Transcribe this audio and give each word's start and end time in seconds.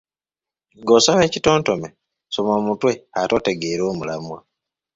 Ng’osoma 0.79 1.21
ekitontome, 1.27 1.89
soma 2.33 2.51
omutwe 2.59 2.91
ate 3.19 3.33
otegeere 3.39 3.83
omulamwa. 3.91 4.39